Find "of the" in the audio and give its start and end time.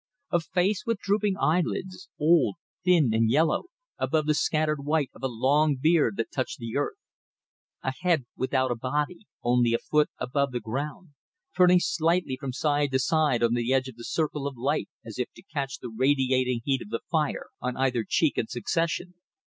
13.89-14.03, 16.81-17.01